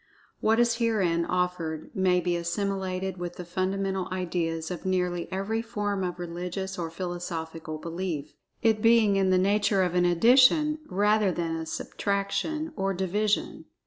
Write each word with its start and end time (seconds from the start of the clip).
What 0.39 0.59
is 0.59 0.77
herein 0.77 1.25
offered 1.25 1.91
may 1.95 2.19
be 2.21 2.35
assimilated 2.35 3.17
with 3.17 3.35
the 3.35 3.45
fundamental 3.45 4.07
ideas 4.11 4.71
of 4.71 4.83
nearly 4.83 5.31
every 5.31 5.61
form 5.61 6.03
of 6.03 6.17
religious 6.17 6.79
or 6.79 6.89
philosophical 6.89 7.77
belief, 7.77 8.33
it 8.63 8.81
being 8.81 9.15
in 9.15 9.29
the 9.29 9.37
nature 9.37 9.83
of 9.83 9.93
an 9.93 10.05
Addition 10.05 10.79
rather 10.87 11.31
than 11.31 11.55
a 11.55 11.67
Subtraction, 11.67 12.73
or 12.75 12.95
Division. 12.95 13.65